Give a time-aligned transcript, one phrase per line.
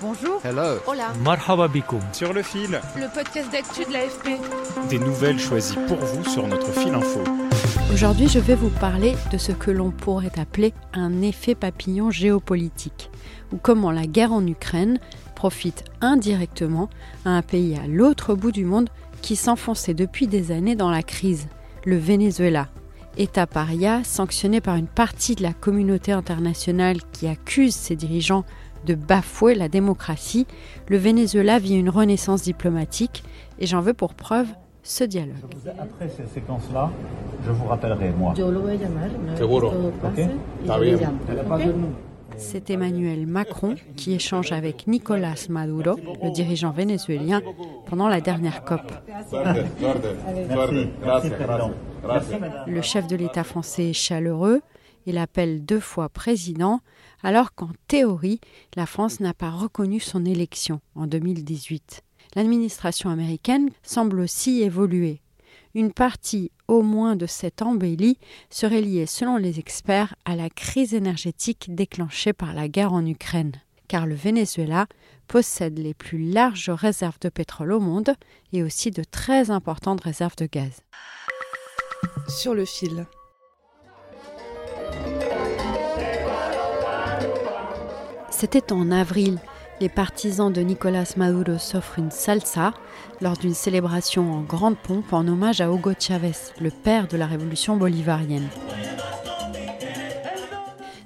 [0.00, 0.40] Bonjour.
[0.44, 0.78] Hello.
[0.86, 1.12] Hola.
[1.24, 2.00] Marhaba bikoum.
[2.12, 4.38] Sur le fil, Le podcast d'actu de l'AFP.
[4.88, 7.20] des nouvelles choisies pour vous sur notre fil info.
[7.92, 13.10] Aujourd'hui, je vais vous parler de ce que l'on pourrait appeler un effet papillon géopolitique,
[13.52, 15.00] ou comment la guerre en Ukraine
[15.34, 16.88] profite indirectement
[17.24, 18.90] à un pays à l'autre bout du monde
[19.20, 21.48] qui s'enfonçait depuis des années dans la crise,
[21.84, 22.68] le Venezuela.
[23.16, 28.44] État paria sanctionné par une partie de la communauté internationale qui accuse ses dirigeants
[28.86, 30.46] de bafouer la démocratie,
[30.88, 33.22] le Venezuela vit une renaissance diplomatique
[33.58, 34.46] et j'en veux pour preuve
[34.82, 35.34] ce dialogue.
[35.78, 36.90] Après ces séquences-là,
[37.44, 38.34] je vous rappellerai, moi.
[42.36, 47.42] C'est Emmanuel Macron qui échange avec Nicolas Maduro, le dirigeant vénézuélien,
[47.86, 48.92] pendant la dernière COP.
[52.66, 54.62] Le chef de l'État français est chaleureux
[55.08, 56.80] et l'appelle deux fois président,
[57.22, 58.40] alors qu'en théorie,
[58.76, 62.02] la France n'a pas reconnu son élection en 2018.
[62.36, 65.22] L'administration américaine semble aussi évoluer.
[65.74, 68.18] Une partie au moins de cette embellie
[68.50, 73.52] serait liée, selon les experts, à la crise énergétique déclenchée par la guerre en Ukraine.
[73.88, 74.86] Car le Venezuela
[75.26, 78.12] possède les plus larges réserves de pétrole au monde
[78.52, 80.82] et aussi de très importantes réserves de gaz.
[82.28, 83.06] Sur le fil.
[88.40, 89.40] C'était en avril.
[89.80, 92.72] Les partisans de Nicolas Maduro s'offrent une salsa
[93.20, 97.26] lors d'une célébration en grande pompe en hommage à Hugo Chavez, le père de la
[97.26, 98.46] révolution bolivarienne.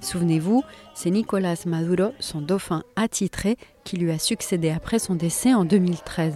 [0.03, 5.65] Souvenez-vous, c'est Nicolas Maduro, son dauphin attitré, qui lui a succédé après son décès en
[5.65, 6.34] 2013.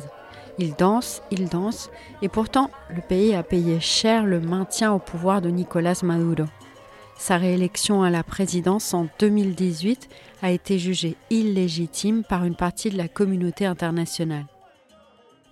[0.58, 1.90] Il danse, il danse,
[2.22, 6.46] et pourtant le pays a payé cher le maintien au pouvoir de Nicolas Maduro.
[7.19, 10.09] Sa réélection à la présidence en 2018
[10.43, 14.47] a été jugée illégitime par une partie de la communauté internationale.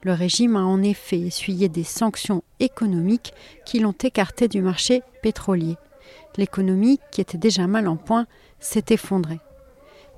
[0.02, 3.32] Le régime a en effet essuyé des sanctions économiques
[3.64, 5.76] qui l'ont écarté du marché pétrolier.
[6.36, 8.26] L'économie, qui était déjà mal en point,
[8.60, 9.40] s'est effondrée.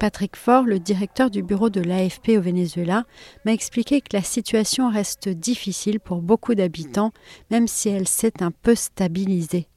[0.01, 3.05] Patrick Faure, le directeur du bureau de l'AFP au Venezuela,
[3.45, 7.13] m'a expliqué que la situation reste difficile pour beaucoup d'habitants,
[7.51, 9.69] même si elle s'est un peu stabilisée.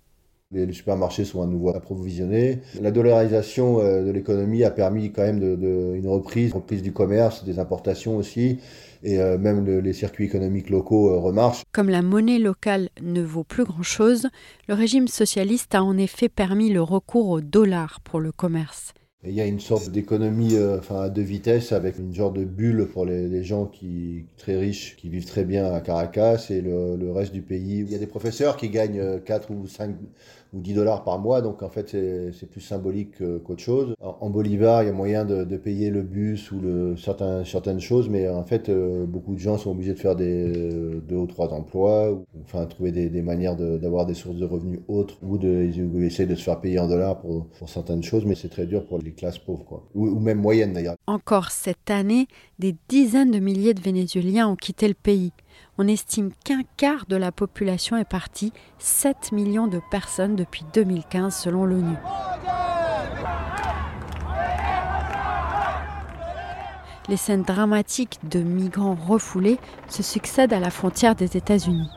[0.51, 2.61] Les supermarchés sont à nouveau approvisionnés.
[2.81, 7.43] La dollarisation euh, de l'économie a permis quand même de, de- une reprise, du commerce,
[7.45, 8.57] des importations aussi,
[9.03, 11.61] et euh, même le- les circuits économiques locaux euh, remarchent.
[11.71, 14.27] Comme la monnaie locale ne vaut plus grand-chose,
[14.67, 18.93] le régime socialiste a en effet permis le recours au dollar pour le commerce.
[19.25, 22.87] Il y a une sorte d'économie euh, à deux vitesses avec une genre de bulle
[22.87, 27.33] pour les, gens qui très riches, qui vivent très bien à Caracas et le, reste
[27.33, 27.79] du pays.
[27.79, 29.93] Il y a des professeurs qui gagnent euh, 4 ou 5
[30.53, 33.93] ou 10 dollars par mois, donc en fait c'est plus symbolique que- qu'autre chose.
[34.01, 38.27] En, en Bolivar, il y a moyen de, payer le bus ou certaines choses, mais
[38.29, 42.11] en fait euh, beaucoup de gens sont obligés de faire euh, deux ou trois emplois,
[42.13, 45.69] ou enfin trouver des, manières d'avoir des sources de revenus autres ou de
[46.03, 48.85] essayer de se faire payer en dollars pour, pour certaines choses, mais c'est très dur
[48.85, 50.95] pour les classes pauvres, ou même moyennes d'ailleurs.
[51.07, 52.27] Encore cette année,
[52.59, 55.31] des dizaines de milliers de Vénézuéliens ont quitté le pays.
[55.77, 61.35] On estime qu'un quart de la population est partie, 7 millions de personnes depuis 2015
[61.35, 61.95] selon l'ONU.
[67.07, 71.89] Les scènes dramatiques de migrants refoulés se succèdent à la frontière des États-Unis.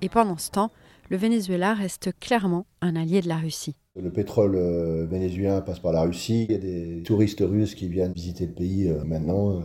[0.00, 0.72] Et pendant ce temps,
[1.10, 3.76] le Venezuela reste clairement un allié de la Russie.
[4.00, 6.46] Le pétrole euh, vénézuélien passe par la Russie.
[6.48, 9.56] Il y a des touristes russes qui viennent visiter le pays euh, maintenant.
[9.56, 9.60] euh,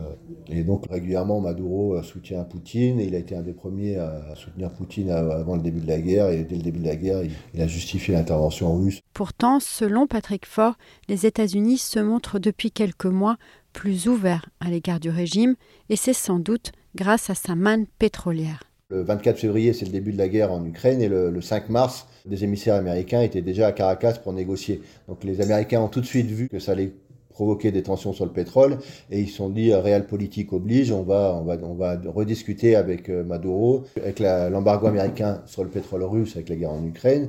[0.48, 2.98] et donc régulièrement, Maduro soutient Poutine.
[2.98, 6.00] Et il a été un des premiers à soutenir Poutine avant le début de la
[6.00, 6.30] guerre.
[6.30, 7.22] Et dès le début de la guerre,
[7.54, 9.00] il a justifié l'intervention russe.
[9.14, 10.76] Pourtant, selon Patrick Faure,
[11.08, 13.36] les États-Unis se montrent depuis quelques mois
[13.72, 15.54] plus ouverts à l'égard du régime,
[15.88, 18.64] et c'est sans doute grâce à sa manne pétrolière.
[18.88, 21.02] Le 24 février, c'est le début de la guerre en Ukraine.
[21.02, 24.80] Et le, le 5 mars, des émissaires américains étaient déjà à Caracas pour négocier.
[25.08, 26.92] Donc les Américains ont tout de suite vu que ça allait
[27.30, 28.78] provoquer des tensions sur le pétrole
[29.10, 32.76] et ils se sont dit réel politique oblige, on va, on va, on va rediscuter
[32.76, 37.28] avec Maduro, avec l'embargo américain sur le pétrole russe avec la guerre en Ukraine.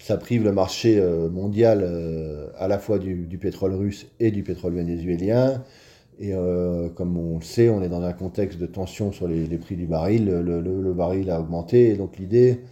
[0.00, 1.00] Ça prive le marché
[1.32, 5.62] mondial à la fois du, du, pétrole russe et du pétrole vénézuélien.
[6.18, 9.46] Et euh, comme on le sait, on est dans un contexte de tension sur les,
[9.58, 10.26] prix du baril.
[10.26, 11.90] Le, baril a augmenté.
[11.90, 12.62] Et donc l'idée,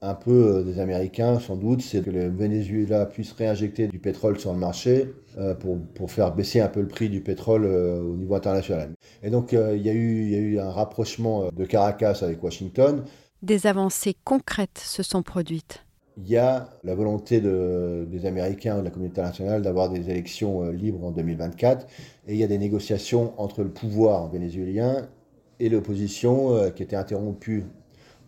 [0.00, 4.38] un peu euh, des Américains sans doute, c'est que le Venezuela puisse réinjecter du pétrole
[4.38, 8.34] sur le marché euh, pour, faire baisser un peu le prix du pétrole au niveau
[8.34, 8.94] international.
[9.22, 13.04] Et donc il y a eu un rapprochement de Caracas avec Washington.
[13.42, 15.84] Des avancées concrètes se sont produites
[16.16, 20.72] il y a la volonté des Américains, de la communauté internationale, d'avoir des élections euh,
[20.72, 21.86] libres en 2024,
[22.28, 25.08] et il y a des négociations entre le pouvoir vénézuélien
[25.60, 27.64] et l'opposition euh, qui étaient interrompues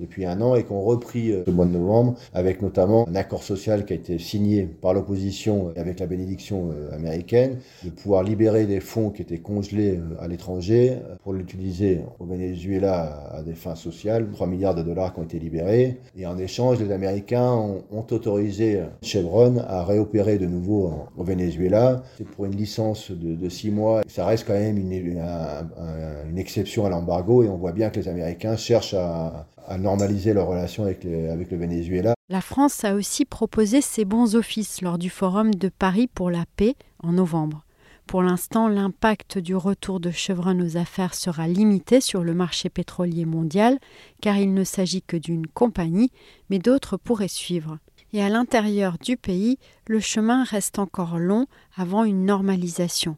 [0.01, 3.43] depuis un an et qu'on repris euh, ce mois de novembre avec notamment un accord
[3.43, 8.67] social qui a été signé par l'opposition avec la bénédiction euh, américaine de pouvoir libérer
[8.67, 13.75] des fonds qui étaient congelés euh, à l'étranger pour l'utiliser au Venezuela à des fins
[13.75, 14.29] sociales.
[14.33, 18.83] 3 milliards de dollars qui ont été libérés et en échange les Américains ont, autorisé
[19.03, 22.03] Chevron à réopérer de nouveau au Venezuela.
[22.19, 24.03] C'est pour une licence de, 6 mois.
[24.07, 28.09] Ça reste quand même une, une exception à l'embargo et on voit bien que les
[28.09, 32.15] Américains cherchent à, à normaliser leurs relations avec, le Venezuela.
[32.29, 36.45] La France a aussi proposé ses bons offices lors du Forum de Paris pour la
[36.57, 37.65] paix en novembre.
[38.07, 43.25] Pour l'instant, l'impact du retour de Chevron aux affaires sera limité sur le marché pétrolier
[43.25, 43.79] mondial,
[44.21, 46.11] car il ne s'agit que d'une compagnie,
[46.51, 47.79] mais d'autres pourraient suivre.
[48.13, 51.47] Et à l'intérieur du pays, le chemin reste encore long
[51.77, 53.17] avant une normalisation.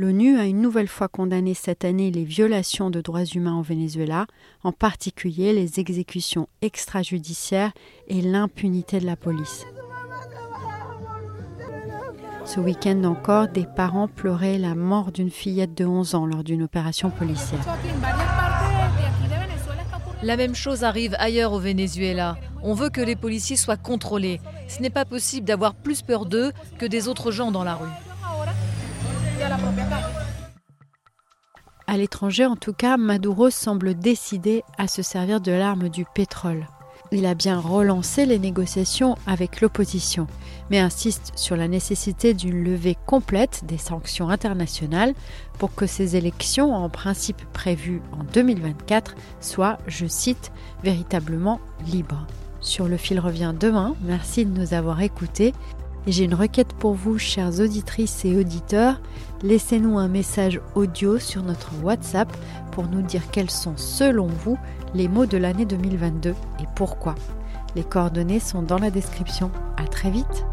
[0.00, 4.26] L'ONU a une nouvelle fois condamné cette année les violations de droits humains au Venezuela,
[4.64, 7.72] en particulier les exécutions extrajudiciaires
[8.08, 9.66] et l'impunité de la police.
[12.46, 16.62] Ce week-end encore, des parents pleuraient la mort d'une fillette de 11 ans lors d'une
[16.62, 17.60] opération policière.
[20.22, 22.38] La même chose arrive ailleurs au Venezuela.
[22.62, 24.40] On veut que les policiers soient contrôlés.
[24.66, 28.09] Ce n'est pas possible d'avoir plus peur d'eux que des autres gens dans la rue.
[31.86, 36.68] À l'étranger, en tout cas, Maduro semble décidé à se servir de l'arme du pétrole.
[37.12, 40.28] Il a bien relancé les négociations avec l'opposition,
[40.70, 45.14] mais insiste sur la nécessité d'une levée complète des sanctions internationales
[45.58, 50.52] pour que ces élections, en principe prévues en 2024, soient, je cite,
[50.84, 52.26] véritablement libres.
[52.60, 53.96] Sur le fil revient demain.
[54.02, 55.52] Merci de nous avoir écoutés
[56.06, 59.00] j'ai une requête pour vous, chères auditrices et auditeurs.
[59.42, 62.34] Laissez-nous un message audio sur notre WhatsApp
[62.72, 64.58] pour nous dire quels sont, selon vous,
[64.94, 67.14] les mots de l'année 2022 et pourquoi.
[67.76, 69.50] Les coordonnées sont dans la description.
[69.76, 70.44] À très vite!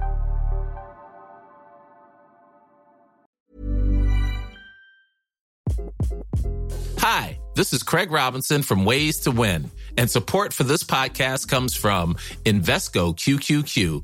[6.99, 11.73] Hi, this is Craig Robinson from Ways to Win, and support for this podcast comes
[11.73, 12.15] from
[12.45, 14.03] Invesco QQQ